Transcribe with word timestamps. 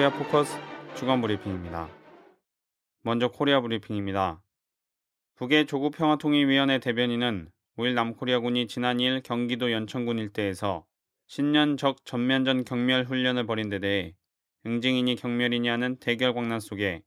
코리아 0.00 0.16
포커스 0.16 0.58
주간 0.96 1.20
브리핑입니다. 1.20 1.86
먼저 3.02 3.28
코리아 3.28 3.60
브리핑입니다. 3.60 4.42
북의 5.34 5.66
조국 5.66 5.94
평화통일위원회 5.94 6.78
대변인은 6.78 7.50
5일 7.76 7.92
남코리아군이 7.92 8.66
지난 8.66 8.96
2일 8.96 9.22
경기도 9.22 9.70
연천군 9.70 10.18
일대에서 10.18 10.86
신년 11.26 11.76
적 11.76 12.02
전면전 12.06 12.64
격멸 12.64 13.04
훈련을 13.04 13.44
벌인 13.44 13.68
데 13.68 13.78
대해 13.78 14.14
응징이니 14.64 15.16
격멸이니 15.16 15.71
하는 15.71 15.96
대결 15.96 16.32
광란 16.32 16.60
속에 16.60 17.02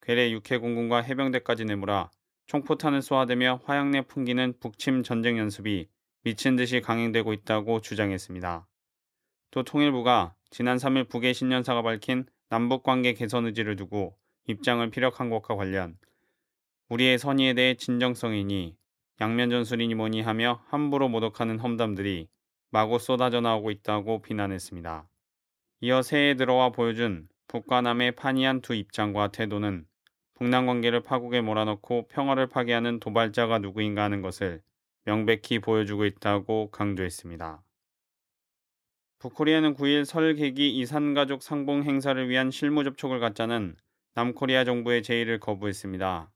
괴뢰 0.00 0.32
육해공군과 0.32 1.02
해병대까지 1.02 1.64
내몰아 1.66 2.10
총포탄을 2.48 3.02
쏘아대며 3.02 3.60
화약내 3.62 4.00
풍기는 4.08 4.54
북침 4.58 5.04
전쟁 5.04 5.38
연습이 5.38 5.86
미친 6.24 6.56
듯이 6.56 6.80
강행되고 6.80 7.32
있다고 7.34 7.82
주장했습니다. 7.82 8.66
또 9.52 9.62
통일부가 9.62 10.34
지난 10.52 10.76
3일 10.76 11.08
북의 11.08 11.32
신년사가 11.32 11.80
밝힌 11.80 12.26
남북관계 12.52 13.14
개선 13.14 13.46
의지를 13.46 13.76
두고 13.76 14.14
입장을 14.46 14.90
피력한 14.90 15.30
것과 15.30 15.56
관련 15.56 15.96
우리의 16.90 17.18
선의에 17.18 17.54
대해 17.54 17.76
진정성이니 17.76 18.76
양면 19.22 19.48
전술이니 19.48 19.94
뭐니 19.94 20.20
하며 20.20 20.62
함부로 20.66 21.08
모독하는 21.08 21.58
험담들이 21.58 22.28
마구 22.70 22.98
쏟아져 22.98 23.40
나오고 23.40 23.70
있다고 23.70 24.20
비난했습니다. 24.20 25.08
이어 25.80 26.02
새해 26.02 26.34
들어와 26.34 26.72
보여준 26.72 27.26
북과 27.48 27.80
남의 27.80 28.16
판이한 28.16 28.60
두 28.60 28.74
입장과 28.74 29.28
태도는 29.28 29.86
북남 30.34 30.66
관계를 30.66 31.00
파국에 31.00 31.40
몰아넣고 31.40 32.08
평화를 32.08 32.48
파괴하는 32.48 33.00
도발자가 33.00 33.60
누구인가 33.60 34.02
하는 34.02 34.20
것을 34.20 34.60
명백히 35.06 35.58
보여주고 35.58 36.04
있다고 36.04 36.70
강조했습니다. 36.70 37.62
북코리아는 39.22 39.76
9일 39.76 40.04
설 40.04 40.34
계기 40.34 40.76
이산가족 40.78 41.44
상봉 41.44 41.84
행사를 41.84 42.28
위한 42.28 42.50
실무 42.50 42.82
접촉을 42.82 43.20
갖자는 43.20 43.76
남코리아 44.14 44.64
정부의 44.64 45.04
제의를 45.04 45.38
거부했습니다. 45.38 46.32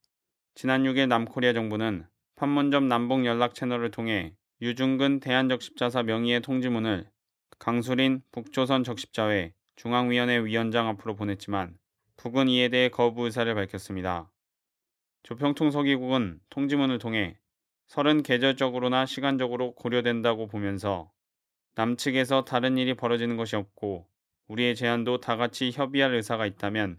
지난 0.54 0.84
6일 0.84 1.08
남코리아 1.08 1.52
정부는 1.52 2.06
판문점 2.36 2.86
남북 2.86 3.26
연락 3.26 3.56
채널을 3.56 3.90
통해 3.90 4.36
유중근 4.62 5.18
대한적십자사 5.18 6.04
명의의 6.04 6.42
통지문을 6.42 7.10
강수린 7.58 8.22
북조선 8.30 8.84
적십자회 8.84 9.52
중앙위원회 9.74 10.44
위원장 10.44 10.86
앞으로 10.86 11.16
보냈지만 11.16 11.76
북은 12.16 12.48
이에 12.48 12.68
대해 12.68 12.88
거부 12.88 13.24
의사를 13.24 13.52
밝혔습니다. 13.52 14.30
조평통 15.24 15.72
서기국은 15.72 16.38
통지문을 16.50 17.00
통해 17.00 17.36
설은 17.88 18.22
계절적으로나 18.22 19.06
시간적으로 19.06 19.74
고려된다고 19.74 20.46
보면서 20.46 21.10
남측에서 21.76 22.44
다른 22.44 22.78
일이 22.78 22.94
벌어지는 22.94 23.36
것이 23.36 23.54
없고 23.54 24.08
우리의 24.48 24.74
제안도 24.74 25.20
다 25.20 25.36
같이 25.36 25.70
협의할 25.70 26.14
의사가 26.14 26.46
있다면 26.46 26.98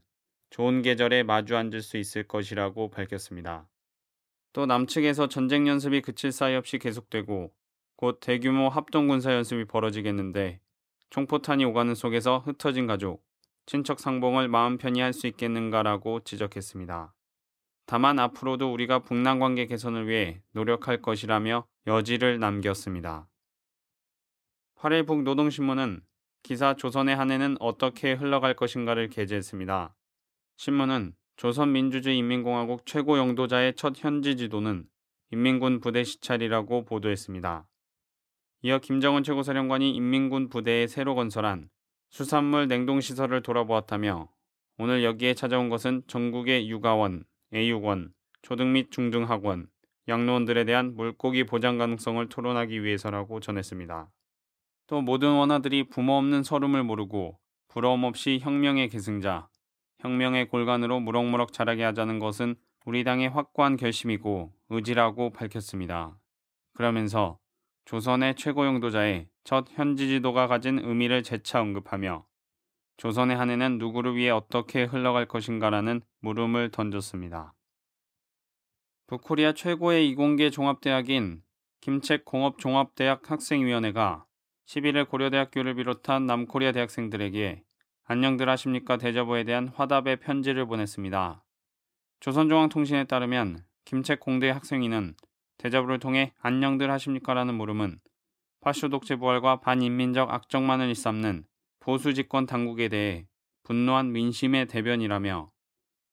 좋은 0.51 0.83
계절에 0.83 1.23
마주 1.23 1.57
앉을 1.57 1.81
수 1.81 1.97
있을 1.97 2.27
것이라고 2.27 2.91
밝혔습니다. 2.91 3.67
또 4.53 4.67
남측에서 4.67 5.29
전쟁 5.29 5.67
연습이 5.67 6.01
그칠 6.01 6.31
사이 6.31 6.55
없이 6.55 6.77
계속되고 6.77 7.51
곧 7.95 8.19
대규모 8.21 8.69
합동 8.69 9.07
군사 9.07 9.33
연습이 9.33 9.65
벌어지겠는데 9.65 10.61
총포탄이 11.09 11.65
오가는 11.65 11.95
속에서 11.95 12.39
흩어진 12.39 12.85
가족, 12.85 13.25
친척 13.65 13.99
상봉을 13.99 14.47
마음 14.47 14.77
편히 14.77 15.01
할 15.01 15.11
수 15.11 15.25
있겠는가라고 15.25 16.19
지적했습니다. 16.19 17.15
다만 17.87 18.19
앞으로도 18.19 18.71
우리가 18.71 18.99
북남 18.99 19.39
관계 19.39 19.65
개선을 19.65 20.07
위해 20.07 20.41
노력할 20.51 21.01
것이라며 21.01 21.65
여지를 21.87 22.39
남겼습니다. 22.39 23.27
8일 24.79 25.07
북 25.07 25.23
노동신문은 25.23 26.01
기사 26.43 26.75
조선의 26.75 27.15
한 27.15 27.31
해는 27.31 27.57
어떻게 27.59 28.13
흘러갈 28.13 28.53
것인가를 28.53 29.09
게재했습니다. 29.09 29.95
신문은 30.57 31.13
조선민주주의인민공화국 31.37 32.85
최고 32.85 33.17
영도자의 33.17 33.73
첫 33.73 33.95
현지 33.97 34.37
지도는 34.37 34.85
인민군 35.31 35.79
부대 35.79 36.03
시찰이라고 36.03 36.85
보도했습니다. 36.85 37.67
이어 38.61 38.77
김정은 38.77 39.23
최고사령관이 39.23 39.95
인민군 39.95 40.47
부대에 40.47 40.85
새로 40.85 41.15
건설한 41.15 41.69
수산물 42.09 42.67
냉동시설을 42.67 43.41
돌아보았다며 43.41 44.29
오늘 44.77 45.03
여기에 45.03 45.33
찾아온 45.33 45.69
것은 45.69 46.03
전국의 46.05 46.69
육아원, 46.69 47.23
애육원, 47.51 48.13
초등 48.43 48.73
및 48.73 48.91
중등학원, 48.91 49.69
양로원들에 50.07 50.65
대한 50.65 50.95
물고기 50.95 51.45
보장 51.45 51.79
가능성을 51.79 52.29
토론하기 52.29 52.83
위해서라고 52.83 53.39
전했습니다. 53.39 54.11
또 54.87 55.01
모든 55.01 55.33
원아들이 55.33 55.89
부모 55.89 56.13
없는 56.13 56.43
서름을 56.43 56.83
모르고 56.83 57.37
부러움 57.67 58.05
없이 58.05 58.39
혁명의 58.41 58.89
계승자, 58.89 59.49
혁명의 59.99 60.47
골간으로 60.47 61.01
무럭무럭 61.01 61.51
자라게 61.51 61.83
하자는 61.83 62.19
것은 62.19 62.55
우리 62.85 63.03
당의 63.03 63.29
확고한 63.29 63.75
결심이고 63.75 64.53
의지라고 64.69 65.31
밝혔습니다. 65.31 66.17
그러면서 66.73 67.37
조선의 67.85 68.35
최고 68.35 68.65
영도자의 68.65 69.27
첫 69.43 69.65
현지 69.69 70.07
지도가 70.07 70.47
가진 70.47 70.79
의미를 70.79 71.23
재차 71.23 71.61
언급하며 71.61 72.25
조선의 72.97 73.35
한 73.35 73.49
해는 73.49 73.77
누구를 73.77 74.15
위해 74.15 74.29
어떻게 74.29 74.83
흘러갈 74.83 75.25
것인가라는 75.25 76.01
물음을 76.21 76.71
던졌습니다. 76.71 77.53
북코리아 79.07 79.53
최고의 79.53 80.09
이공계 80.09 80.49
종합대학인 80.49 81.41
김책공업종합대학 81.81 83.29
학생위원회가 83.29 84.26
11일 84.67 85.07
고려대학교를 85.07 85.75
비롯한 85.75 86.25
남코리아 86.25 86.73
대학생들에게 86.73 87.63
안녕들 88.03 88.49
하십니까 88.49 88.97
대자보에 88.97 89.45
대한 89.45 89.69
화답의 89.69 90.17
편지를 90.17 90.65
보냈습니다. 90.65 91.43
조선중앙통신에 92.19 93.05
따르면 93.05 93.63
김책 93.85 94.19
공대 94.19 94.49
학생위는 94.49 95.15
대자보를 95.57 95.99
통해 95.99 96.33
안녕들 96.39 96.91
하십니까라는 96.91 97.55
물음은 97.55 97.99
파쇼 98.59 98.89
독재 98.89 99.15
부활과 99.15 99.61
반인민적 99.61 100.29
악정만을 100.29 100.89
일삼는 100.89 101.45
보수 101.79 102.13
집권 102.13 102.45
당국에 102.45 102.89
대해 102.89 103.25
분노한 103.63 104.11
민심의 104.11 104.65
대변이라며 104.65 105.49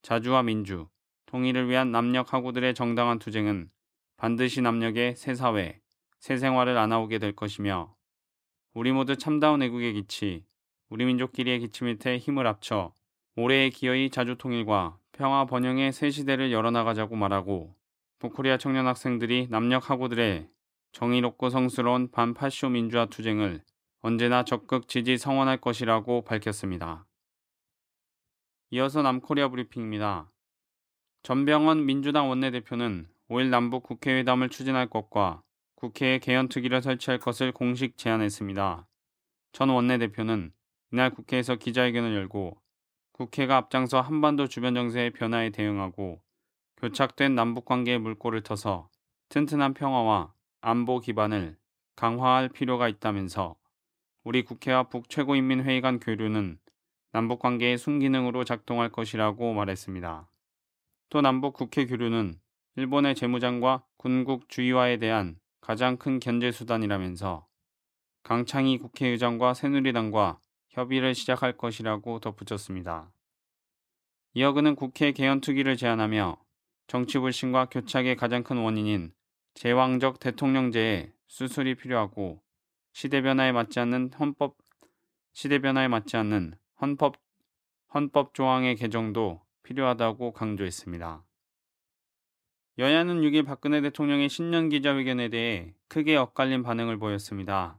자주와 0.03 0.45
민주, 0.45 0.89
통일을 1.27 1.69
위한 1.69 1.91
남녘 1.91 2.33
하구들의 2.33 2.75
정당한 2.75 3.19
투쟁은 3.19 3.71
반드시 4.17 4.61
남녘의 4.61 5.17
새 5.17 5.35
사회, 5.35 5.81
새 6.21 6.37
생활을 6.37 6.79
안아오게 6.79 7.19
될 7.19 7.35
것이며 7.35 7.97
우리 8.77 8.91
모두 8.91 9.17
참다운 9.17 9.63
애국의 9.63 9.93
기치, 9.93 10.45
우리 10.89 11.05
민족끼리의 11.05 11.61
기치 11.61 11.85
밑에 11.85 12.19
힘을 12.19 12.45
합쳐 12.45 12.93
올해의 13.37 13.71
기어이 13.71 14.11
자주 14.11 14.37
통일과 14.37 14.99
평화 15.13 15.47
번영의 15.47 15.93
새 15.93 16.11
시대를 16.11 16.51
열어나가자고 16.51 17.15
말하고 17.15 17.73
북코리아 18.19 18.59
청년 18.59 18.89
학생들이 18.89 19.47
남녘 19.49 19.89
하구들의 19.89 20.49
정의롭고 20.91 21.51
성스러운 21.51 22.11
반파쇼 22.11 22.71
민주화 22.71 23.07
투쟁을 23.07 23.63
언제나 24.01 24.45
적극 24.45 24.89
지지 24.89 25.19
성원할 25.19 25.59
것이라고 25.59 26.23
밝혔습니다. 26.25 27.07
이어서 28.71 29.03
남코리아 29.03 29.51
브리핑입니다. 29.51 30.33
전병헌 31.23 31.87
민주당 31.87 32.29
원내대표는 32.29 33.07
5일 33.31 33.51
남북 33.51 33.85
국회회담을 33.85 34.49
추진할 34.49 34.89
것과 34.89 35.44
국회에 35.85 36.19
개헌특위를 36.19 36.81
설치할 36.81 37.19
것을 37.19 37.53
공식 37.53 37.99
제안했습니다. 37.99 38.87
전 39.53 39.69
원내대표는 39.69 40.51
이날 40.91 41.11
국회에서 41.11 41.57
기자회견을 41.57 42.15
열고 42.15 42.57
국회가 43.13 43.59
앞장서 43.59 44.01
한반도 44.01 44.49
주변 44.49 44.75
정세의 44.75 45.11
변화에 45.11 45.51
대응하고 45.51 46.23
교착된 46.79 47.35
남북관계의 47.35 47.99
물꼬를 47.99 48.43
터서 48.43 48.89
튼튼한 49.29 49.75
평화와 49.75 50.33
안보 50.63 51.01
기반을 51.01 51.59
강화할 51.97 52.49
필요가 52.49 52.89
있다면서 52.89 53.55
우리 54.23 54.43
국회와 54.43 54.85
북최고인민회의 54.85 55.83
간 55.83 56.01
교류는 56.01 56.59
남북관계의 57.13 57.77
순기능으로 57.77 58.45
작동할 58.45 58.89
것이라고 58.89 59.53
말했습니다. 59.53 60.31
또 61.11 61.21
남북 61.21 61.53
국회 61.53 61.85
교류는 61.85 62.41
일본의 62.77 63.15
재무장과 63.15 63.85
군국 63.99 64.49
주의화에 64.49 64.97
대한 64.97 65.39
가장 65.65 65.97
큰 65.97 66.21
견제 66.21 66.53
수단이라면서 66.53 67.47
강창희 68.23 68.77
국회의장과 68.77 69.55
새누리당과 69.55 70.39
협의를 70.69 71.15
시작할 71.15 71.57
것이라고 71.57 72.21
덧붙였습니다. 72.21 73.11
이어 74.35 74.53
그는 74.53 74.75
국회 74.77 75.13
개헌특위를 75.13 75.79
제안하며 75.79 76.37
정치 76.87 77.19
불신과 77.19 77.71
교착의 77.71 78.17
가장 78.17 78.43
큰 78.43 78.59
원인인 78.59 79.15
제왕적 79.55 80.21
대통령제의 80.21 81.15
수술이 81.29 81.77
필요하고 81.77 82.43
시대 82.93 83.23
변화에 83.23 83.53
맞지 83.53 83.81
않는 83.81 84.11
헌법 84.21 84.59
시대 85.33 85.61
변화에 85.61 85.89
맞지 85.89 86.19
않는 86.19 86.59
헌법 86.83 87.17
헌법 87.95 88.35
조항의 88.35 88.77
개정도 88.77 89.41
필요하다고 89.63 90.35
강조했습니다. 90.35 91.25
여야는 92.77 93.21
6일 93.21 93.47
박근혜 93.47 93.81
대통령의 93.83 94.29
신년 94.29 94.69
기자회견에 94.69 95.29
대해 95.29 95.75
크게 95.87 96.17
엇갈린 96.17 96.65
반응을 96.65 96.99
보였습니다. 96.99 97.79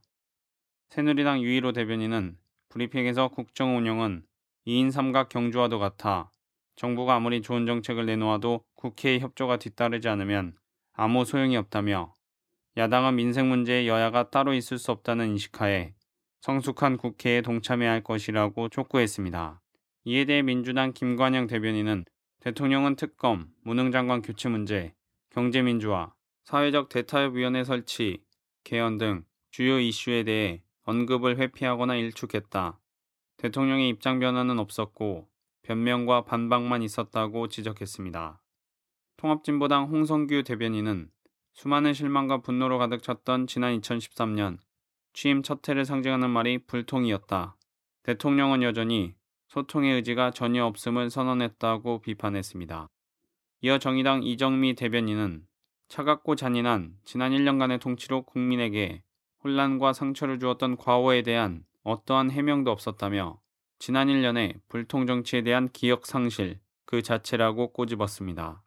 새누리당 0.87 1.41
유일호 1.41 1.73
대변인은 1.73 2.37
브리핑에서 2.69 3.27
국정 3.27 3.75
운영은 3.75 4.23
2인 4.65 4.91
삼각 4.91 5.27
경주와도 5.27 5.79
같아 5.79 6.31
정부가 6.77 7.15
아무리 7.15 7.41
좋은 7.41 7.65
정책을 7.65 8.05
내놓아도 8.05 8.63
국회의 8.75 9.19
협조가 9.19 9.57
뒤따르지 9.57 10.07
않으면 10.07 10.55
아무 10.93 11.25
소용이 11.25 11.57
없다며 11.57 12.13
야당은 12.77 13.17
민생 13.17 13.49
문제에 13.49 13.87
여야가 13.87 14.29
따로 14.29 14.53
있을 14.53 14.77
수 14.77 14.93
없다는 14.93 15.27
인식하에 15.27 15.93
성숙한 16.39 16.95
국회에 16.95 17.41
동참해야 17.41 17.91
할 17.91 18.01
것이라고 18.01 18.69
촉구했습니다. 18.69 19.61
이에 20.05 20.23
대해 20.23 20.41
민주당 20.41 20.93
김관영 20.93 21.47
대변인은 21.47 22.05
대통령은 22.45 22.95
특검, 22.95 23.47
무능장관 23.63 24.21
교체 24.21 24.49
문제, 24.49 24.93
경제민주화, 25.31 26.13
사회적 26.43 26.89
대타협위원회 26.89 27.63
설치, 27.63 28.23
개헌 28.63 28.99
등 28.99 29.25
주요 29.49 29.79
이슈에 29.79 30.23
대해 30.23 30.61
언급을 30.83 31.39
회피하거나 31.39 31.95
일축했다. 31.95 32.79
대통령의 33.37 33.89
입장 33.89 34.19
변화는 34.19 34.59
없었고 34.59 35.27
변명과 35.63 36.25
반박만 36.25 36.83
있었다고 36.83 37.47
지적했습니다. 37.47 38.39
통합진보당 39.17 39.85
홍성규 39.85 40.43
대변인은 40.43 41.09
수많은 41.53 41.93
실망과 41.93 42.41
분노로 42.41 42.77
가득 42.77 43.01
찼던 43.01 43.47
지난 43.47 43.75
2013년 43.79 44.59
취임 45.13 45.41
첫 45.41 45.67
해를 45.67 45.83
상징하는 45.83 46.29
말이 46.29 46.59
불통이었다. 46.59 47.57
대통령은 48.03 48.61
여전히 48.61 49.15
소통의 49.55 49.93
의지가 49.93 50.31
전혀 50.31 50.65
없음을 50.65 51.09
선언했다고 51.09 52.01
비판했습니다. 52.01 52.89
이어 53.61 53.77
정의당 53.77 54.23
이정미 54.23 54.75
대변인은 54.75 55.45
차갑고 55.87 56.35
잔인한 56.35 56.97
지난 57.05 57.31
1년간의 57.31 57.79
통치로 57.79 58.23
국민에게 58.23 59.01
혼란과 59.45 59.93
상처를 59.93 60.39
주었던 60.39 60.75
과오에 60.75 61.21
대한 61.21 61.63
어떠한 61.83 62.31
해명도 62.31 62.69
없었다며 62.69 63.39
지난 63.79 64.09
1년의 64.09 64.59
불통 64.67 65.07
정치에 65.07 65.41
대한 65.41 65.69
기억 65.69 66.05
상실 66.05 66.59
그 66.85 67.01
자체라고 67.01 67.71
꼬집었습니다. 67.71 68.61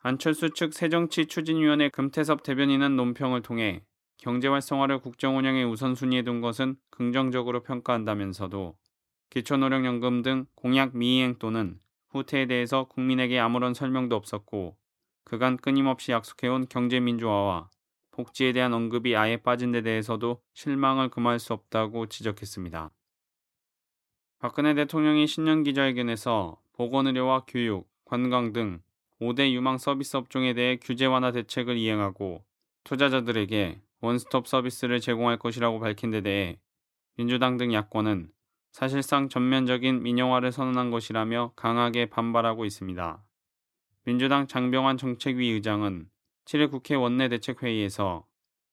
안철수 0.00 0.50
측 0.50 0.74
새정치 0.74 1.26
추진위원회 1.26 1.90
금태섭 1.90 2.42
대변인은 2.42 2.96
논평을 2.96 3.42
통해 3.42 3.84
경제 4.18 4.48
활성화를 4.48 4.98
국정 4.98 5.38
운영의 5.38 5.64
우선순위에 5.66 6.22
둔 6.22 6.40
것은 6.40 6.74
긍정적으로 6.90 7.62
평가한다면서도 7.62 8.74
기초노령연금 9.34 10.22
등 10.22 10.46
공약 10.54 10.96
미이행 10.96 11.40
또는 11.40 11.80
후퇴에 12.10 12.46
대해서 12.46 12.84
국민에게 12.84 13.40
아무런 13.40 13.74
설명도 13.74 14.14
없었고 14.14 14.76
그간 15.24 15.56
끊임없이 15.56 16.12
약속해온 16.12 16.68
경제민주화와 16.68 17.68
복지에 18.12 18.52
대한 18.52 18.72
언급이 18.72 19.16
아예 19.16 19.36
빠진 19.36 19.72
데 19.72 19.82
대해서도 19.82 20.40
실망을 20.52 21.08
금할 21.08 21.40
수 21.40 21.52
없다고 21.52 22.06
지적했습니다. 22.06 22.92
박근혜 24.38 24.74
대통령이 24.74 25.26
신년 25.26 25.64
기자회견에서 25.64 26.60
보건의료와 26.74 27.44
교육, 27.48 27.88
관광 28.04 28.52
등 28.52 28.82
5대 29.20 29.50
유망 29.50 29.78
서비스 29.78 30.16
업종에 30.16 30.54
대해 30.54 30.76
규제 30.80 31.06
완화 31.06 31.32
대책을 31.32 31.76
이행하고 31.76 32.44
투자자들에게 32.84 33.80
원스톱 34.00 34.46
서비스를 34.46 35.00
제공할 35.00 35.38
것이라고 35.38 35.80
밝힌 35.80 36.12
데 36.12 36.20
대해 36.20 36.60
민주당 37.16 37.56
등 37.56 37.72
야권은 37.72 38.33
사실상 38.74 39.28
전면적인 39.28 40.02
민영화를 40.02 40.50
선언한 40.50 40.90
것이라며 40.90 41.52
강하게 41.54 42.06
반발하고 42.06 42.64
있습니다. 42.64 43.24
민주당 44.04 44.48
장병환 44.48 44.98
정책위 44.98 45.48
의장은 45.50 46.08
7일 46.44 46.72
국회 46.72 46.96
원내대책회의에서 46.96 48.26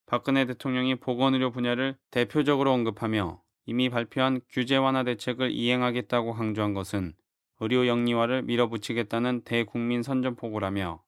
박근혜 0.08 0.46
대통령이 0.46 0.96
보건의료 0.96 1.52
분야를 1.52 1.98
대표적으로 2.10 2.72
언급하며 2.72 3.44
이미 3.68 3.90
발표한 3.90 4.42
규제 4.50 4.76
완화 4.76 5.04
대책을 5.04 5.52
이행하겠다고 5.52 6.34
강조한 6.34 6.74
것은 6.74 7.14
의료 7.60 7.86
영리화를 7.86 8.42
밀어붙이겠다는 8.42 9.44
대국민 9.44 10.02
선전포고라며 10.02 11.04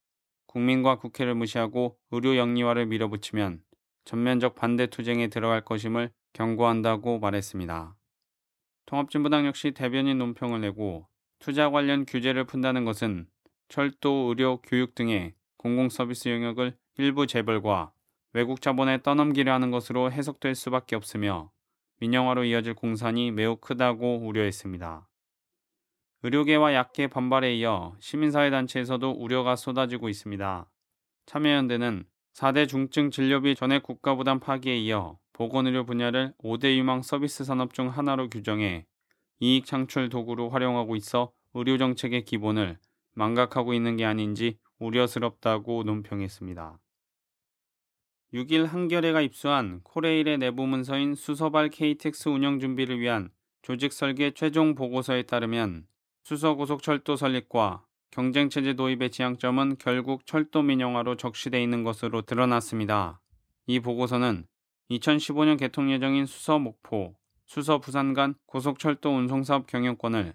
국민과 0.45 1.00
국회를 1.00 1.34
무시하고 1.34 1.98
의료 2.12 2.38
영리화를 2.38 2.86
밀어붙이면 2.86 3.63
전면적 4.06 4.54
반대 4.54 4.86
투쟁에 4.86 5.30
들어갈 5.30 5.62
것임을 5.62 6.12
경고한다고 6.34 7.18
말했습니다. 7.18 7.95
통합진보당 8.85 9.45
역시 9.45 9.71
대변인 9.71 10.18
논평을 10.18 10.62
내고 10.62 11.07
투자 11.39 11.69
관련 11.69 12.06
규제를 12.06 12.45
푼다는 12.45 12.85
것은 12.85 13.27
철도, 13.68 14.30
의료, 14.30 14.62
교육 14.62 14.95
등의 14.95 15.33
공공서비스 15.57 16.30
영역을 16.30 16.77
일부 16.97 17.25
재벌과 17.25 17.94
외국 18.33 18.62
자본에 18.62 19.01
떠넘기려 19.01 19.53
하는 19.53 19.71
것으로 19.71 20.12
해석될 20.12 20.56
수밖에 20.56 20.95
없으며 20.95 21.51
민영화로 22.00 22.44
이어질 22.44 22.74
공산이 22.74 23.31
매우 23.31 23.56
크다고 23.57 24.18
우려했습니다. 24.25 25.07
의료계와 26.24 26.74
약계 26.74 27.07
반발에 27.07 27.56
이어 27.56 27.95
시민사회단체에서도 28.00 29.12
우려가 29.12 29.56
쏟아지고 29.56 30.09
있습니다. 30.09 30.69
참여연대는 31.25 32.06
4대 32.33 32.68
중증 32.68 33.12
진료비 33.12 33.56
전액 33.56 33.83
국가부담 33.83 34.39
파기에 34.39 34.77
이어 34.77 35.19
보건의료 35.33 35.85
분야를 35.85 36.33
5대 36.44 36.77
유망 36.77 37.01
서비스 37.01 37.44
산업 37.44 37.74
중 37.74 37.89
하나로 37.89 38.30
규정해 38.30 38.85
이익 39.39 39.65
창출 39.65 40.09
도구로 40.09 40.50
활용하고 40.50 40.95
있어 40.95 41.31
의료 41.53 41.77
정책의 41.77 42.24
기본을 42.24 42.77
망각하고 43.13 43.74
있는 43.74 43.97
게 43.97 44.06
아닌지 44.06 44.57
우려스럽다고 44.80 45.83
논평했습니다. 45.83 46.80
6일 48.33 48.65
한겨레가 48.65 49.21
입수한 49.21 49.81
코레일의 49.83 50.39
내부 50.39 50.65
문서인 50.65 51.13
수서발 51.13 51.69
KTX 51.69 52.30
운영 52.30 52.59
준비를 52.59 53.00
위한 53.00 53.30
조직 53.62 53.94
설계 53.94 54.31
최종 54.31 54.74
보고서에 54.75 55.24
따르면 55.24 55.85
수서고속철도 56.24 57.15
설립과 57.15 57.85
경쟁체제 58.12 58.74
도입의 58.74 59.12
지향점은 59.12 59.77
결국 59.77 60.25
철도 60.25 60.62
민영화로 60.62 61.15
적시돼 61.15 61.62
있는 61.62 61.83
것으로 61.83 62.21
드러났습니다. 62.24 63.21
이 63.68 63.80
보고서는 63.80 64.45
2015년 65.00 65.57
개통 65.57 65.92
예정인 65.92 66.26
수서 66.26 66.59
목포, 66.59 67.16
수서 67.45 67.80
부산 67.80 68.14
간 68.14 68.35
고속철도 68.45 69.09
운송사업 69.09 69.68
경영권을 69.68 70.33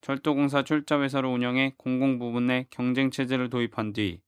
철도공사 0.00 0.62
출자회사로 0.62 1.30
운영해 1.30 1.74
공공부문 1.76 2.46
내 2.46 2.66
경쟁 2.70 3.10
체제를 3.10 3.50
도입한 3.50 3.92
뒤 3.92 4.20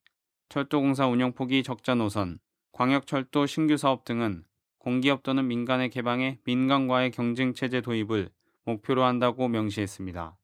철도공사 0.48 1.06
운영 1.06 1.32
폭이 1.32 1.62
적자 1.62 1.94
노선, 1.94 2.38
광역철도 2.72 3.46
신규 3.46 3.76
사업 3.76 4.04
등은 4.04 4.44
공기업 4.78 5.22
또는 5.22 5.46
민간의 5.46 5.90
개방해 5.90 6.38
민간과의 6.44 7.10
경쟁 7.10 7.54
체제 7.54 7.80
도입을 7.80 8.30
목표로 8.64 9.04
한다고 9.04 9.48
명시했습니다. 9.48 10.36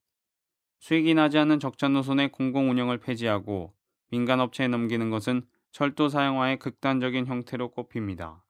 수익이 0.79 1.15
나지 1.15 1.39
않는 1.39 1.61
적자 1.61 1.89
노선의 1.89 2.31
공공 2.31 2.71
운영을 2.71 2.99
폐지하고 2.99 3.75
민간 4.11 4.41
업체에 4.41 4.69
넘기는 4.69 5.11
것은 5.11 5.43
철도 5.73 6.09
사용화의 6.09 6.59
극단적인 6.59 7.27
형태로 7.27 7.71
꼽힙니다. 7.73 8.43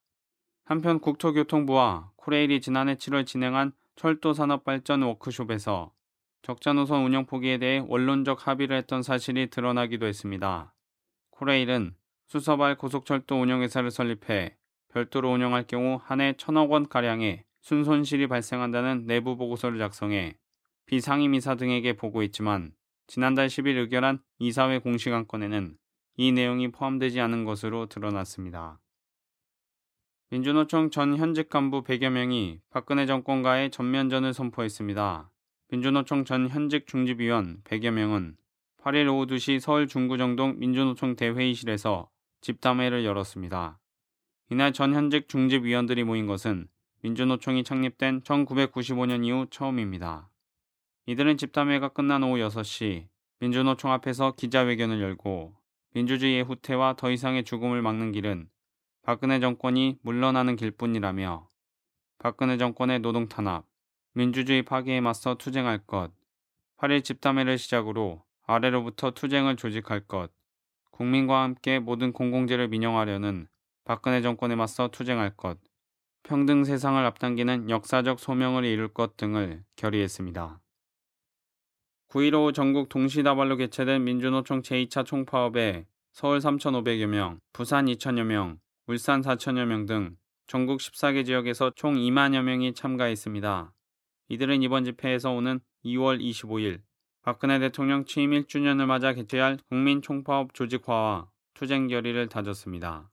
한편 0.68 1.00
국토교통부와 1.00 2.10
코레일이 2.16 2.60
지난해 2.60 2.96
7월 2.96 3.24
진행한 3.24 3.72
철도 3.96 4.34
산업 4.34 4.64
발전 4.64 5.00
워크숍에서 5.00 5.94
적자 6.42 6.74
노선 6.74 7.06
운영 7.06 7.24
포기에 7.24 7.56
대해 7.56 7.82
원론적 7.88 8.46
합의를 8.46 8.76
했던 8.76 9.02
사실이 9.02 9.48
드러나기도 9.48 10.04
했습니다. 10.04 10.74
코레일은 11.30 11.94
수서발 12.26 12.76
고속철도 12.76 13.40
운영회사를 13.40 13.90
설립해 13.90 14.58
별도로 14.90 15.32
운영할 15.32 15.66
경우 15.66 16.00
한 16.02 16.20
해 16.20 16.34
천억 16.36 16.70
원 16.70 16.86
가량의 16.86 17.44
순손실이 17.62 18.26
발생한다는 18.26 19.06
내부 19.06 19.38
보고서를 19.38 19.78
작성해 19.78 20.36
비상임 20.84 21.34
이사 21.34 21.54
등에게 21.54 21.94
보고했지만 21.94 22.72
지난달 23.06 23.46
10일 23.46 23.78
의결한 23.78 24.18
이사회 24.38 24.80
공식 24.80 25.14
안건에는 25.14 25.78
이 26.18 26.32
내용이 26.32 26.70
포함되지 26.72 27.22
않은 27.22 27.46
것으로 27.46 27.86
드러났습니다. 27.86 28.80
민주노총 30.30 30.90
전 30.90 31.16
현직 31.16 31.48
간부 31.48 31.84
100여 31.84 32.10
명이 32.10 32.60
박근혜 32.68 33.06
정권과의 33.06 33.70
전면전을 33.70 34.34
선포했습니다. 34.34 35.30
민주노총 35.70 36.26
전 36.26 36.50
현직 36.50 36.86
중집위원 36.86 37.62
100여 37.64 37.90
명은 37.92 38.36
8일 38.82 39.10
오후 39.10 39.24
2시 39.24 39.58
서울 39.58 39.88
중구정동 39.88 40.58
민주노총 40.58 41.16
대회의실에서 41.16 42.10
집담회를 42.42 43.06
열었습니다. 43.06 43.78
이날 44.50 44.74
전 44.74 44.92
현직 44.92 45.30
중집위원들이 45.30 46.04
모인 46.04 46.26
것은 46.26 46.68
민주노총이 47.00 47.64
창립된 47.64 48.20
1995년 48.20 49.24
이후 49.24 49.46
처음입니다. 49.48 50.28
이들은 51.06 51.38
집담회가 51.38 51.88
끝난 51.88 52.22
오후 52.22 52.36
6시 52.36 53.08
민주노총 53.40 53.92
앞에서 53.92 54.32
기자회견을 54.32 55.00
열고 55.00 55.56
민주주의의 55.94 56.42
후퇴와 56.42 56.96
더 56.98 57.10
이상의 57.10 57.44
죽음을 57.44 57.80
막는 57.80 58.12
길은 58.12 58.50
박근혜 59.02 59.40
정권이 59.40 59.98
물러나는 60.02 60.56
길뿐이라며 60.56 61.48
박근혜 62.18 62.58
정권의 62.58 63.00
노동 63.00 63.28
탄압, 63.28 63.64
민주주의 64.12 64.62
파괴에 64.62 65.00
맞서 65.00 65.36
투쟁할 65.36 65.78
것, 65.86 66.12
8일 66.78 67.04
집담회를 67.04 67.58
시작으로 67.58 68.24
아래로부터 68.46 69.12
투쟁을 69.12 69.56
조직할 69.56 70.00
것, 70.06 70.32
국민과 70.90 71.42
함께 71.42 71.78
모든 71.78 72.12
공공재를 72.12 72.68
민영하려는 72.68 73.46
박근혜 73.84 74.20
정권에 74.20 74.56
맞서 74.56 74.88
투쟁할 74.88 75.36
것, 75.36 75.58
평등 76.24 76.64
세상을 76.64 77.02
앞당기는 77.04 77.70
역사적 77.70 78.18
소명을 78.18 78.64
이룰 78.64 78.88
것 78.88 79.16
등을 79.16 79.64
결의했습니다. 79.76 80.60
9일 82.08 82.34
오후 82.34 82.52
전국 82.52 82.88
동시다발로 82.88 83.56
개최된 83.56 84.02
민주노총 84.02 84.62
제2차 84.62 85.06
총파업에 85.06 85.86
서울 86.12 86.38
3,500여 86.38 87.06
명, 87.06 87.40
부산 87.52 87.86
2,000여 87.86 88.24
명, 88.24 88.58
울산 88.88 89.20
4,000여 89.20 89.66
명 89.66 89.84
등 89.84 90.16
전국 90.46 90.80
14개 90.80 91.26
지역에서 91.26 91.72
총 91.76 91.96
2만여 91.96 92.40
명이 92.40 92.72
참가했습니다. 92.72 93.74
이들은 94.28 94.62
이번 94.62 94.84
집회에서 94.84 95.30
오는 95.30 95.60
2월 95.84 96.18
25일 96.18 96.80
박근혜 97.20 97.58
대통령 97.58 98.06
취임 98.06 98.30
1주년을 98.30 98.86
맞아 98.86 99.12
개최할 99.12 99.58
국민 99.68 100.00
총파업 100.00 100.54
조직화와 100.54 101.28
투쟁 101.52 101.88
결의를 101.88 102.30
다졌습니다. 102.30 103.10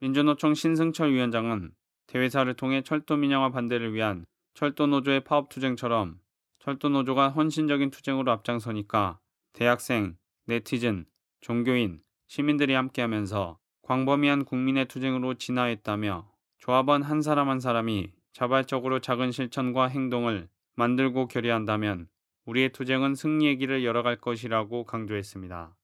민주노총 0.00 0.52
신승철 0.52 1.14
위원장은 1.14 1.72
대회사를 2.06 2.52
통해 2.52 2.82
철도 2.82 3.16
민영화 3.16 3.50
반대를 3.50 3.94
위한 3.94 4.26
철도 4.52 4.86
노조의 4.86 5.24
파업 5.24 5.48
투쟁처럼 5.48 6.20
철도 6.58 6.90
노조가 6.90 7.30
헌신적인 7.30 7.88
투쟁으로 7.88 8.30
앞장서니까 8.30 9.20
대학생, 9.54 10.18
네티즌, 10.44 11.06
종교인, 11.40 12.02
시민들이 12.26 12.74
함께하면서 12.74 13.58
광범위한 13.88 14.44
국민의 14.44 14.84
투쟁으로 14.84 15.32
진화했다며 15.32 16.30
조합원 16.58 17.02
한 17.02 17.22
사람 17.22 17.48
한 17.48 17.58
사람이 17.58 18.12
자발적으로 18.34 19.00
작은 19.00 19.32
실천과 19.32 19.86
행동을 19.86 20.50
만들고 20.76 21.26
결의한다면 21.26 22.06
우리의 22.44 22.72
투쟁은 22.72 23.14
승리의 23.14 23.56
길을 23.56 23.86
열어갈 23.86 24.16
것이라고 24.16 24.84
강조했습니다. 24.84 25.74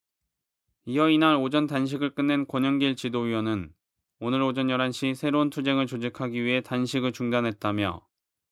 이어 0.85 1.09
이날 1.09 1.37
오전 1.37 1.65
단식을 1.65 2.11
끝낸 2.11 2.45
권영길 2.45 2.95
지도위원은 2.95 3.73
오늘 4.19 4.41
오전 4.43 4.67
11시 4.67 5.15
새로운 5.15 5.49
투쟁을 5.49 5.87
조직하기 5.87 6.43
위해 6.43 6.61
단식을 6.61 7.11
중단했다며 7.11 8.05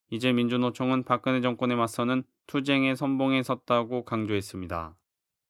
이제 0.09 0.33
민주노총은 0.33 1.03
박근혜 1.03 1.41
정권에 1.41 1.75
맞서는 1.75 2.23
투쟁의 2.47 2.95
선봉에 2.95 3.43
섰다고 3.43 4.03
강조했습니다. 4.03 4.97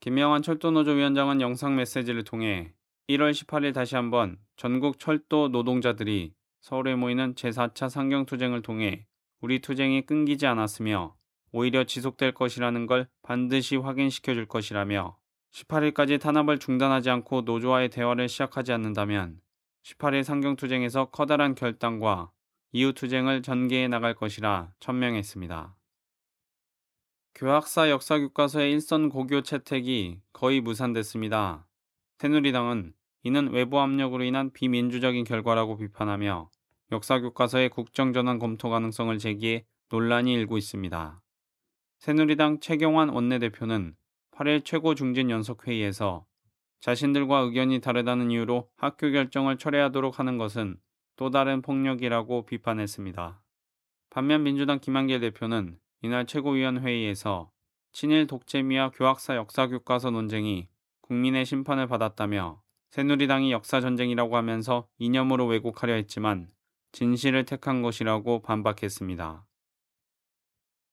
김명환 0.02 0.42
철도노조 0.42 0.92
위원장은 0.92 1.40
영상 1.40 1.78
메시지를 1.78 2.26
통해 2.26 2.74
1월 3.10 3.32
18일 3.32 3.74
다시 3.74 3.96
한번 3.96 4.38
전국 4.56 4.98
철도 4.98 5.50
노동자들이 5.50 6.34
서울에 6.62 6.96
모이는 6.96 7.36
제4차 7.36 7.90
상경투쟁을 7.90 8.62
통해 8.62 9.06
우리 9.42 9.60
투쟁이 9.60 10.06
끊기지 10.06 10.48
않았으며 10.48 11.14
오히려 11.52 11.84
지속될 11.84 12.34
것이라는 12.34 12.86
걸 12.86 13.10
반드시 13.22 13.76
확인시켜 13.76 14.34
줄 14.34 14.48
것이라며 14.48 15.18
18일까지 15.52 16.20
탄압을 16.22 16.60
중단하지 16.60 17.10
않고 17.10 17.42
노조와의 17.42 17.90
대화를 17.90 18.30
시작하지 18.30 18.72
않는다면 18.72 19.42
18일 19.84 20.24
상경투쟁에서 20.24 21.10
커다란 21.12 21.56
결단과 21.56 22.32
이후 22.72 22.94
투쟁을 22.94 23.42
전개해 23.42 23.90
나갈 23.90 24.16
것이라 24.16 24.74
천명했습니다. 24.80 25.76
교학사 27.36 27.90
역사교과서의 27.90 28.72
일선 28.72 29.10
고교 29.10 29.42
채택이 29.42 30.22
거의 30.32 30.62
무산됐습니다. 30.62 31.68
새누리당은 32.24 32.94
이는 33.24 33.52
외부 33.52 33.82
압력으로 33.82 34.24
인한 34.24 34.54
비민주적인 34.54 35.26
결과라고 35.26 35.76
비판하며 35.76 36.50
역사교과서의 36.94 37.68
국정전환 37.68 38.40
검토 38.40 38.70
가능성을 38.70 39.18
제기해 39.18 39.66
논란이 39.90 40.34
일고 40.34 40.58
있습니다. 40.58 41.22
새누리당 41.98 42.62
최경환 42.62 43.10
원내대표는 43.10 43.98
8일 44.32 44.64
최고 44.64 44.96
중진 44.96 45.30
연석회의에서 45.32 46.26
자신들과 46.80 47.40
의견이 47.40 47.82
다르다는 47.82 48.32
이유로 48.32 48.70
학교 48.78 49.12
결정을 49.12 49.58
철회하도록 49.58 50.18
하는 50.18 50.38
것은 50.38 50.78
또 51.18 51.30
다른 51.30 51.62
폭력이라고 51.62 52.46
비판했습니다. 52.46 53.44
반면 54.12 54.44
민주당 54.44 54.80
김한길 54.80 55.20
대표는 55.20 55.78
이날 56.04 56.26
최고위원회의에서 56.26 57.52
친일 57.92 58.28
독재미와 58.28 58.92
교학사 58.92 59.36
역사교과서 59.36 60.12
논쟁이 60.12 60.70
국민의 61.04 61.46
심판을 61.46 61.88
받았다며 61.88 62.62
새누리당이 62.90 63.52
역사 63.52 63.82
전쟁이라고 63.82 64.36
하면서 64.36 64.88
이념으로 64.98 65.46
왜곡하려 65.46 65.94
했지만 65.94 66.50
진실을 66.92 67.46
택한 67.46 67.82
것이라고 67.82 68.42
반박했습니다. 68.42 69.46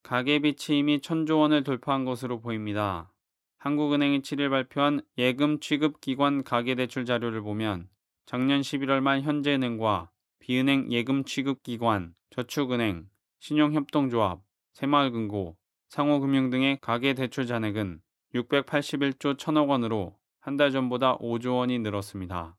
가계비 0.03 0.57
치임이 0.57 1.01
천조 1.01 1.39
원을 1.39 1.63
돌파한 1.63 2.05
것으로 2.05 2.41
보입니다. 2.41 3.13
한국은행이 3.59 4.23
7일 4.23 4.51
발표한 4.51 5.03
예금 5.19 5.61
취급 5.61 6.01
기관 6.01 6.43
가계대출 6.43 7.05
자료를 7.05 7.43
보면 7.43 7.89
작년 8.25 8.63
11월 8.63 9.01
말 9.01 9.21
현재은행과 9.21 10.11
비은행 10.39 10.91
예금 10.91 11.25
취급 11.25 11.63
기관, 11.63 12.15
저축은행, 12.31 13.09
신용협동조합, 13.41 14.41
새마을금고, 14.73 15.57
상호금융 15.91 16.49
등의 16.51 16.79
가계대출 16.81 17.47
잔액은 17.47 18.01
681조 18.35 19.37
1천억 19.37 19.69
원으로 19.69 20.17
한 20.41 20.57
달 20.57 20.71
전보다 20.71 21.19
5조 21.19 21.59
원이 21.59 21.79
늘었습니다. 21.81 22.57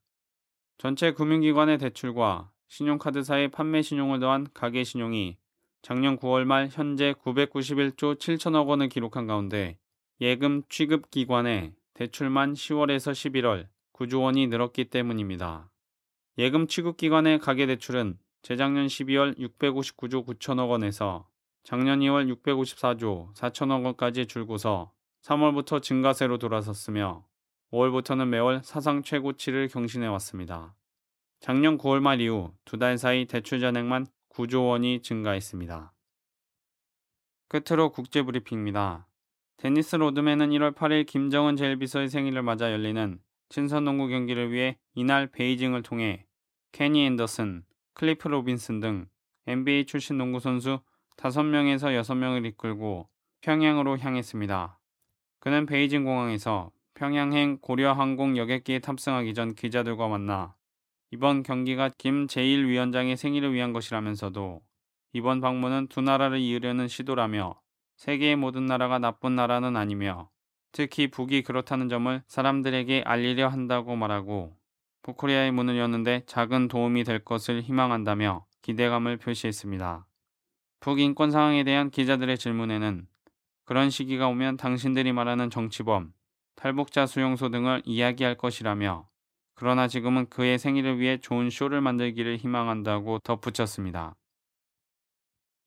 전체 0.77 1.11
금융기관의 1.13 1.77
대출과 1.79 2.51
신용카드사의 2.67 3.49
판매 3.49 3.81
신용을 3.81 4.19
더한 4.19 4.47
가계 4.53 4.83
신용이 4.83 5.37
작년 5.81 6.17
9월 6.17 6.45
말 6.45 6.69
현재 6.71 7.13
991조 7.13 8.17
7천억 8.17 8.67
원을 8.67 8.87
기록한 8.89 9.25
가운데 9.27 9.77
예금 10.21 10.61
취급 10.69 11.09
기관의 11.09 11.73
대출만 11.95 12.53
10월에서 12.53 13.11
11월 13.11 13.67
9조 13.93 14.21
원이 14.21 14.47
늘었기 14.47 14.85
때문입니다. 14.85 15.71
예금 16.37 16.67
취급 16.67 16.97
기관의 16.97 17.39
가계 17.39 17.65
대출은 17.65 18.17
재작년 18.43 18.87
12월 18.87 19.37
659조 19.37 20.25
9천억 20.25 20.69
원에서 20.69 21.27
작년 21.63 21.99
2월 21.99 22.33
654조 22.43 23.33
4천억 23.33 23.83
원까지 23.85 24.27
줄고서 24.27 24.91
3월부터 25.23 25.81
증가세로 25.81 26.37
돌아섰으며 26.37 27.25
5월부터는 27.71 28.27
매월 28.27 28.61
사상 28.63 29.03
최고치를 29.03 29.67
경신해 29.69 30.07
왔습니다. 30.07 30.75
작년 31.39 31.77
9월 31.77 31.99
말 32.01 32.21
이후 32.21 32.53
두 32.65 32.77
달 32.77 32.97
사이 32.97 33.25
대출 33.25 33.59
잔액만 33.59 34.07
9조 34.29 34.67
원이 34.67 35.01
증가했습니다. 35.01 35.93
끝으로 37.47 37.91
국제 37.91 38.21
브리핑입니다. 38.23 39.07
데니스 39.57 39.95
로드맨은 39.97 40.49
1월 40.49 40.73
8일 40.73 41.05
김정은 41.05 41.55
제1비서의 41.55 42.09
생일을 42.09 42.41
맞아 42.41 42.71
열리는 42.71 43.19
친선 43.49 43.83
농구 43.85 44.07
경기를 44.07 44.51
위해 44.51 44.77
이날 44.95 45.27
베이징을 45.27 45.83
통해 45.83 46.25
케니 46.71 47.05
앤더슨, 47.05 47.63
클리프 47.93 48.27
로빈슨 48.27 48.79
등 48.79 49.07
NBA 49.45 49.85
출신 49.85 50.17
농구 50.17 50.39
선수 50.39 50.79
5명에서 51.17 51.99
6명을 52.01 52.45
이끌고 52.47 53.09
평양으로 53.41 53.97
향했습니다. 53.99 54.79
그는 55.41 55.65
베이징 55.65 56.03
공항에서 56.03 56.71
평양행 56.93 57.57
고려항공 57.61 58.37
여객기에 58.37 58.77
탑승하기 58.77 59.33
전 59.33 59.55
기자들과 59.55 60.07
만나 60.07 60.55
이번 61.09 61.41
경기가 61.41 61.89
김 61.97 62.27
제1위원장의 62.27 63.15
생일을 63.15 63.51
위한 63.51 63.73
것이라면서도 63.73 64.61
이번 65.13 65.41
방문은 65.41 65.87
두 65.87 66.01
나라를 66.01 66.37
이으려는 66.37 66.87
시도라며 66.87 67.59
세계의 67.97 68.35
모든 68.35 68.67
나라가 68.67 68.99
나쁜 68.99 69.35
나라는 69.35 69.75
아니며 69.75 70.29
특히 70.71 71.07
북이 71.09 71.41
그렇다는 71.41 71.89
점을 71.89 72.21
사람들에게 72.27 73.01
알리려 73.03 73.47
한다고 73.47 73.95
말하고 73.95 74.55
북코리아의 75.01 75.51
문을 75.53 75.79
여는데 75.79 76.21
작은 76.27 76.67
도움이 76.67 77.03
될 77.03 77.17
것을 77.17 77.63
희망한다며 77.63 78.45
기대감을 78.61 79.17
표시했습니다. 79.17 80.05
북 80.79 80.99
인권 80.99 81.31
상황에 81.31 81.63
대한 81.63 81.89
기자들의 81.89 82.37
질문에는 82.37 83.07
그런 83.65 83.89
시기가 83.89 84.27
오면 84.27 84.57
당신들이 84.57 85.13
말하는 85.13 85.49
정치범, 85.49 86.13
탈북자 86.55 87.05
수용소 87.05 87.49
등을 87.49 87.81
이야기할 87.85 88.35
것이라며 88.35 89.07
그러나 89.55 89.87
지금은 89.87 90.29
그의 90.29 90.57
생일을 90.57 90.99
위해 90.99 91.17
좋은 91.17 91.49
쇼를 91.49 91.81
만들기를 91.81 92.37
희망한다고 92.37 93.19
덧붙였습니다. 93.19 94.15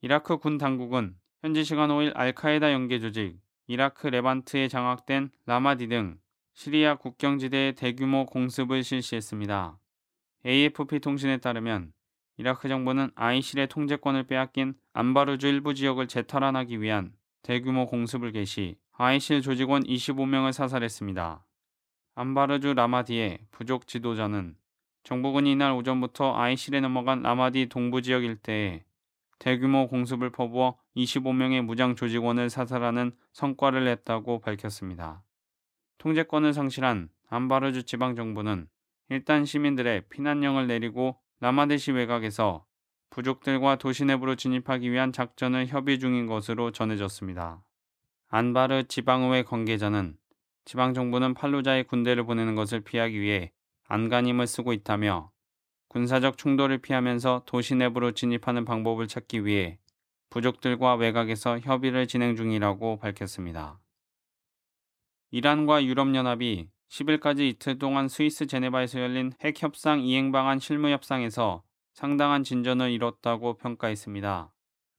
이라크 0.00 0.38
군 0.38 0.58
당국은 0.58 1.16
현지 1.42 1.64
시간 1.64 1.90
5일 1.90 2.12
알카에다 2.14 2.72
연계 2.72 2.98
조직 2.98 3.38
이라크 3.66 4.06
레반트에 4.06 4.68
장악된 4.68 5.30
라마디 5.46 5.88
등 5.88 6.18
시리아 6.52 6.96
국경지대에 6.96 7.72
대규모 7.72 8.26
공습을 8.26 8.82
실시했습니다. 8.82 9.78
AFP 10.46 11.00
통신에 11.00 11.38
따르면 11.38 11.92
이라크 12.36 12.68
정부는 12.68 13.10
아이실의 13.14 13.68
통제권을 13.68 14.26
빼앗긴 14.26 14.74
안바르주 14.92 15.46
일부 15.46 15.72
지역을 15.72 16.08
재탈환하기 16.08 16.80
위한 16.80 17.12
대규모 17.44 17.84
공습을 17.84 18.32
개시, 18.32 18.74
아이실 18.94 19.42
조직원 19.42 19.82
25명을 19.82 20.52
사살했습니다. 20.52 21.44
안바르주 22.14 22.72
라마디의 22.72 23.40
부족 23.50 23.86
지도자는 23.86 24.56
정부군이 25.02 25.52
이날 25.52 25.72
오전부터 25.72 26.34
아이실에 26.34 26.80
넘어간 26.80 27.20
라마디 27.20 27.66
동부 27.66 28.00
지역 28.00 28.24
일대에 28.24 28.82
대규모 29.38 29.88
공습을 29.88 30.30
퍼부어 30.30 30.78
25명의 30.96 31.60
무장 31.60 31.96
조직원을 31.96 32.48
사살하는 32.48 33.12
성과를 33.34 33.84
냈다고 33.84 34.38
밝혔습니다. 34.38 35.22
통제권을 35.98 36.54
상실한 36.54 37.10
안바르주 37.28 37.82
지방 37.82 38.16
정부는 38.16 38.68
일단 39.10 39.44
시민들의 39.44 40.04
피난령을 40.08 40.66
내리고 40.66 41.20
라마데시 41.40 41.92
외곽에서 41.92 42.64
부족들과 43.10 43.76
도시 43.76 44.04
내부로 44.04 44.34
진입하기 44.34 44.90
위한 44.90 45.12
작전을 45.12 45.66
협의 45.66 45.98
중인 45.98 46.26
것으로 46.26 46.72
전해졌습니다. 46.72 47.64
안바르 48.28 48.84
지방의회 48.88 49.44
관계자는 49.44 50.16
지방정부는 50.64 51.34
팔루자에 51.34 51.84
군대를 51.84 52.24
보내는 52.24 52.54
것을 52.54 52.80
피하기 52.80 53.20
위해 53.20 53.52
안간힘을 53.88 54.46
쓰고 54.46 54.72
있다며 54.72 55.30
군사적 55.88 56.38
충돌을 56.38 56.78
피하면서 56.78 57.42
도시 57.46 57.74
내부로 57.74 58.12
진입하는 58.12 58.64
방법을 58.64 59.06
찾기 59.06 59.44
위해 59.44 59.78
부족들과 60.30 60.96
외곽에서 60.96 61.60
협의를 61.60 62.08
진행 62.08 62.34
중이라고 62.34 62.98
밝혔습니다. 62.98 63.78
이란과 65.30 65.84
유럽연합이 65.84 66.68
10일까지 66.88 67.48
이틀 67.48 67.78
동안 67.78 68.08
스위스 68.08 68.46
제네바에서 68.46 69.00
열린 69.00 69.32
핵협상 69.40 70.00
이행 70.00 70.30
방안 70.30 70.60
실무 70.60 70.90
협상에서 70.90 71.63
상당한 71.94 72.42
진전을 72.42 72.90
이뤘다고 72.90 73.56
평가했습니다. 73.56 74.52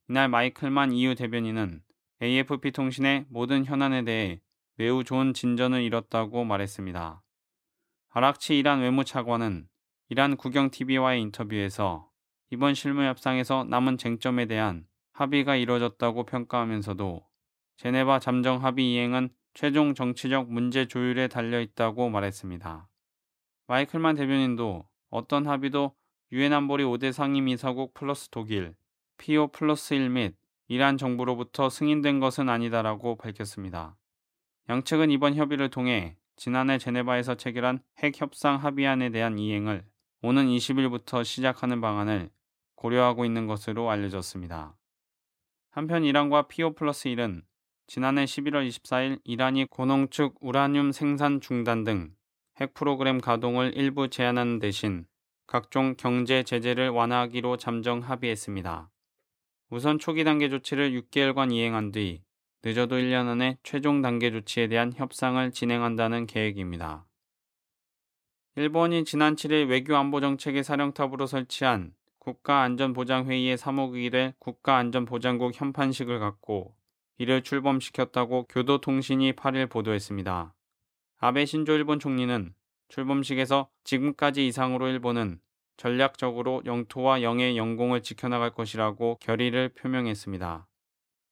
이날 0.07 0.29
마이클만 0.29 0.93
EU 0.93 1.13
대변인은 1.15 1.81
AFP 2.21 2.71
통신의 2.71 3.25
모든 3.29 3.65
현안에 3.65 4.05
대해 4.05 4.41
매우 4.77 5.03
좋은 5.03 5.33
진전을 5.33 5.81
이뤘다고 5.83 6.45
말했습니다. 6.45 7.21
아락치 8.11 8.57
이란 8.57 8.79
외무차관은 8.79 9.67
이란 10.07 10.37
국영TV와의 10.37 11.21
인터뷰에서 11.21 12.09
이번 12.49 12.73
실무협상에서 12.73 13.65
남은 13.65 13.97
쟁점에 13.97 14.45
대한 14.45 14.85
합의가 15.11 15.57
이뤄졌다고 15.57 16.25
평가하면서도 16.25 17.27
제네바 17.75 18.19
잠정 18.19 18.63
합의 18.63 18.93
이행은 18.93 19.29
최종 19.53 19.95
정치적 19.95 20.49
문제 20.49 20.87
조율에 20.87 21.27
달려 21.27 21.59
있다고 21.59 22.09
말했습니다. 22.09 22.87
마이클만 23.67 24.15
대변인도 24.15 24.87
어떤 25.09 25.45
합의도 25.45 25.93
유엔 26.35 26.51
안보리 26.51 26.83
5대 26.83 27.13
상임이사국 27.13 27.93
플러스 27.93 28.27
독일, 28.27 28.75
PO 29.17 29.53
플러스 29.53 29.93
1 29.93 30.09
및 30.09 30.35
이란 30.67 30.97
정부로부터 30.97 31.69
승인된 31.69 32.19
것은 32.19 32.49
아니다라고 32.49 33.15
밝혔습니다. 33.15 33.95
양측은 34.67 35.11
이번 35.11 35.35
협의를 35.35 35.69
통해 35.69 36.17
지난해 36.35 36.77
제네바에서 36.77 37.35
체결한 37.35 37.79
핵 37.99 38.19
협상 38.19 38.57
합의안에 38.57 39.11
대한 39.11 39.39
이행을 39.39 39.85
오는 40.23 40.47
20일부터 40.47 41.23
시작하는 41.23 41.79
방안을 41.79 42.29
고려하고 42.75 43.23
있는 43.23 43.47
것으로 43.47 43.89
알려졌습니다. 43.89 44.75
한편 45.71 46.03
이란과 46.03 46.49
PO 46.49 46.75
플러스 46.75 47.07
1은 47.07 47.43
지난해 47.87 48.25
11월 48.25 48.67
24일 48.67 49.21
이란이 49.23 49.67
고농축 49.67 50.35
우라늄 50.41 50.91
생산 50.91 51.39
중단 51.39 51.85
등 51.85 52.13
핵 52.59 52.73
프로그램 52.73 53.19
가동을 53.19 53.73
일부 53.75 54.09
제한하는 54.09 54.59
대신 54.59 55.05
각종 55.47 55.95
경제 55.95 56.43
제재를 56.43 56.89
완화하기로 56.89 57.57
잠정 57.57 57.99
합의했습니다. 57.99 58.89
우선 59.69 59.99
초기 59.99 60.23
단계 60.23 60.49
조치를 60.49 60.91
6개월간 60.91 61.53
이행한 61.53 61.91
뒤 61.91 62.23
늦어도 62.63 62.95
1년 62.95 63.27
안에 63.27 63.57
최종 63.61 64.01
단계 64.01 64.31
조치에 64.31 64.67
대한 64.67 64.91
협상을 64.93 65.51
진행한다는 65.51 66.25
계획입니다. 66.25 67.05
일본이 68.55 69.05
지난 69.05 69.35
7일 69.35 69.69
외교안보정책의 69.69 70.63
사령탑으로 70.63 71.27
설치한 71.27 71.93
국가안전보장회의의 72.19 73.57
사무국일에 73.57 74.33
국가안전보장국 74.39 75.59
현판식을 75.59 76.19
갖고 76.19 76.75
이를 77.17 77.43
출범시켰다고 77.43 78.47
교도통신이 78.47 79.33
8일 79.33 79.69
보도했습니다. 79.69 80.55
아베 81.17 81.45
신조 81.45 81.73
일본 81.73 81.99
총리는 81.99 82.53
출범식에서 82.89 83.69
지금까지 83.83 84.47
이상으로 84.47 84.87
일본은 84.87 85.39
전략적으로 85.77 86.61
영토와 86.65 87.21
영의 87.21 87.57
영공을 87.57 88.01
지켜나갈 88.01 88.51
것이라고 88.51 89.17
결의를 89.19 89.69
표명했습니다. 89.69 90.67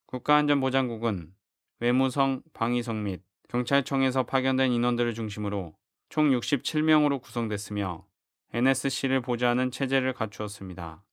국가안전보장국은 0.08 1.34
외무성, 1.80 2.42
방위성 2.54 3.04
및 3.04 3.24
경찰청에서 3.50 4.24
파견된 4.24 4.72
인원들을 4.72 5.14
중심으로 5.14 5.76
총 6.10 6.30
67명으로 6.32 7.22
구성됐으며 7.22 8.06
NSC를 8.54 9.22
보좌하는 9.22 9.72
체제를 9.72 10.14
갖추었습니다. 10.14 11.04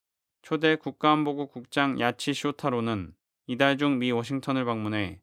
초대 0.42 0.76
국가안보국 0.76 1.52
국장 1.52 1.98
야치 2.00 2.34
쇼타로는 2.34 3.14
이달 3.46 3.78
중 3.78 3.98
미 3.98 4.10
워싱턴을 4.12 4.64
방문해 4.64 5.20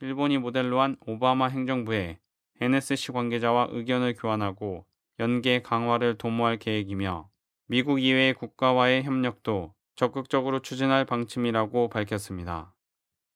일본이 0.00 0.38
모델로 0.38 0.80
한 0.80 0.96
오바마 1.06 1.46
행정부에 1.46 2.18
NSC 2.60 3.12
관계자와 3.12 3.68
의견을 3.70 4.14
교환하고 4.14 4.84
연계 5.18 5.62
강화를 5.62 6.18
도모할 6.18 6.58
계획이며 6.58 7.28
미국 7.66 8.00
이외의 8.00 8.34
국가와의 8.34 9.04
협력도 9.04 9.74
적극적으로 9.96 10.60
추진할 10.60 11.04
방침이라고 11.04 11.88
밝혔습니다. 11.88 12.74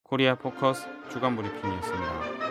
코리아 0.03 0.35
포커스 0.35 0.87
주간 1.11 1.37
브리핑이었습니다. 1.37 2.44